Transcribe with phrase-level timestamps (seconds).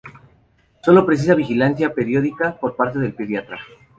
[0.83, 3.59] Sólo precisa vigilancia periódica por parte del pediatra.